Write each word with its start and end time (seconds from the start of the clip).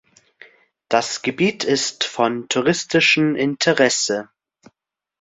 Das 0.89 1.21
Gebiet 1.21 1.63
ist 1.63 2.05
von 2.05 2.49
touristischem 2.49 3.35
Interesse. 3.35 4.29